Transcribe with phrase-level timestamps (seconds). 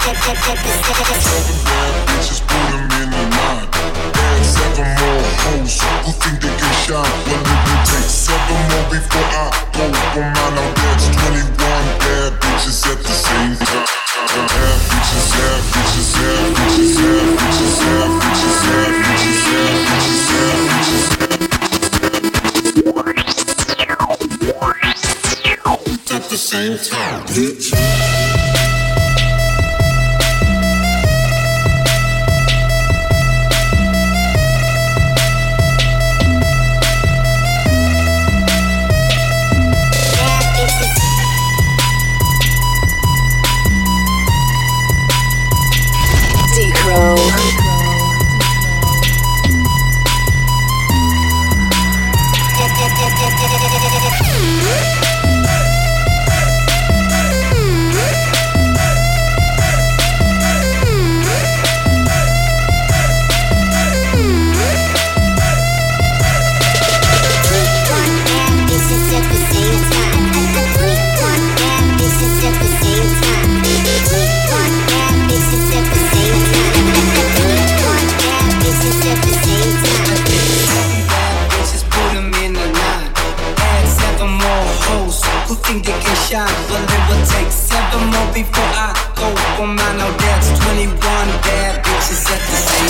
[0.00, 0.16] Bitches
[3.12, 3.68] in line.
[4.16, 6.72] Add seven more hoes who think they can
[8.08, 10.32] seven more before I go mine.
[11.12, 11.52] 21
[12.00, 13.84] bad bitches at the same time.
[14.88, 15.28] Bitches,
[15.68, 16.16] bitches,
[16.56, 16.96] bitches, bitches,
[18.00, 18.56] bitches, bitches,
[20.80, 21.04] bitches.
[26.10, 28.19] At the same time, bitch.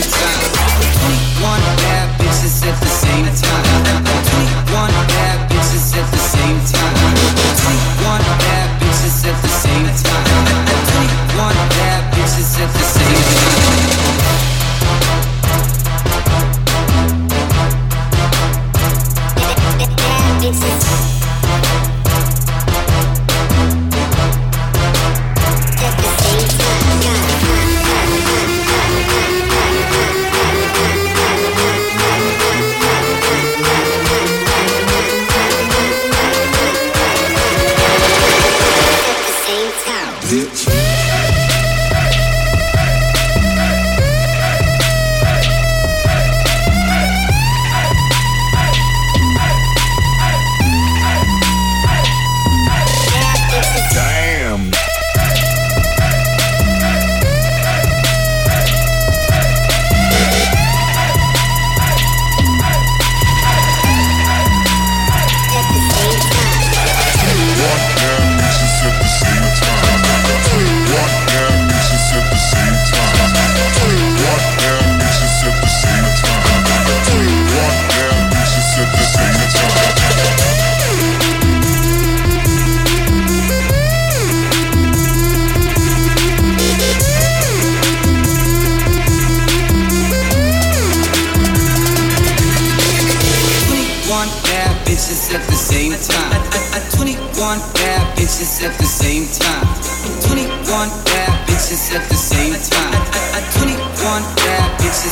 [0.00, 0.43] time.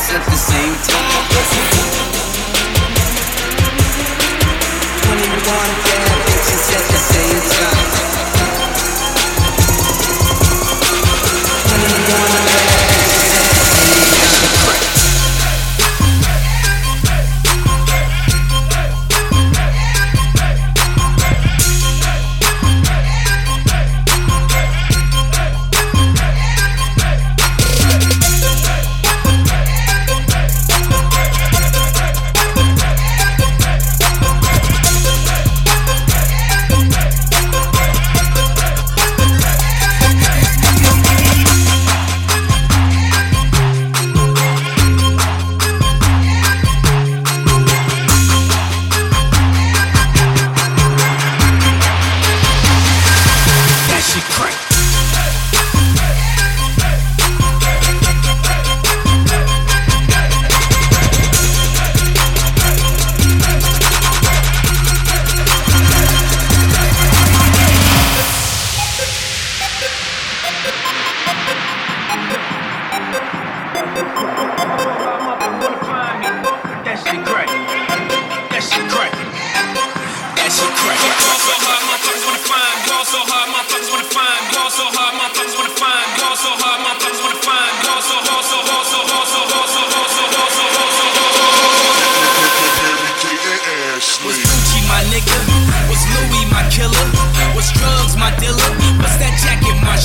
[0.00, 1.28] twice at the same time.
[5.02, 7.99] Twenty-one bad bitches at the same time.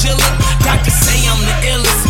[0.05, 0.37] chillin'.
[0.63, 2.04] Doctors say I'm the illest.